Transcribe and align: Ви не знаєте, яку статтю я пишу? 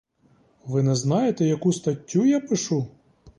Ви 0.65 0.83
не 0.83 0.95
знаєте, 0.95 1.45
яку 1.45 1.73
статтю 1.73 2.25
я 2.25 2.39
пишу? 2.39 2.87